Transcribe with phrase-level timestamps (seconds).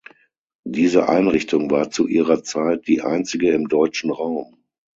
[0.65, 4.63] Diese Einrichtung war zu ihrer Zeit die einzige im deutschen Raum.